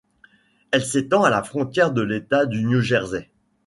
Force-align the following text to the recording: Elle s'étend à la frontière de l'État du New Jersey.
Elle 0.71 0.83
s'étend 0.83 1.23
à 1.25 1.29
la 1.29 1.43
frontière 1.43 1.91
de 1.91 2.01
l'État 2.01 2.47
du 2.47 2.63
New 2.63 2.81
Jersey. 2.81 3.29